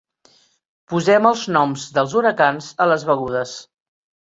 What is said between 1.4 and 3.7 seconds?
noms dels huracans a les begudes.